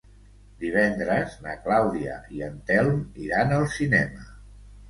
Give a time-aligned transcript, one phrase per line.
[0.63, 4.27] Divendres na Clàudia i en Telm iran al cinema.